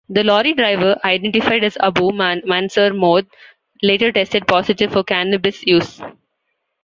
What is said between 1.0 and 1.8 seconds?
identified as